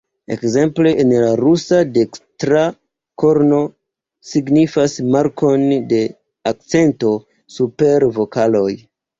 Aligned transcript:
Ekzemple 0.35 0.91
en 1.01 1.11
la 1.23 1.33
rusa 1.41 1.81
dekstra 1.97 2.63
korno 3.23 3.59
signifas 4.31 4.97
markon 5.17 5.69
de 5.93 6.03
akcento 6.55 7.13
super 7.59 8.11
vokaloj. 8.19 8.69